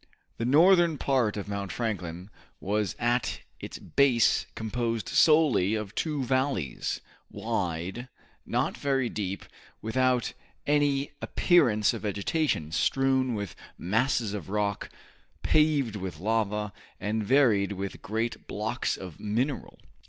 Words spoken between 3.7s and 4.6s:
base